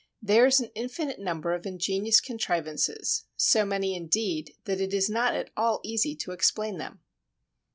[0.19, 5.35] There is an infinite number of ingenious contrivances, so many indeed that it is not
[5.35, 7.01] at all easy to explain them.